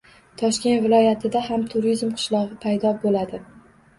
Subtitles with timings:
[0.41, 3.43] Toshkent viloyatida ham “Turizm qishlog‘i” paydo bo‘ladi